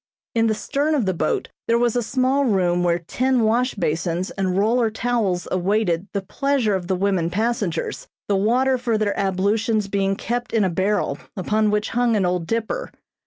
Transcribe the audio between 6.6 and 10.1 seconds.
of the women passengers, the water for their ablutions